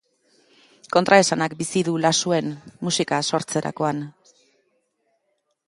Kontraesanak 0.95 1.53
bizi 1.59 1.83
du 1.89 1.93
Lasuen, 2.05 2.49
musika 2.89 3.21
sortzerakoan. 3.29 4.03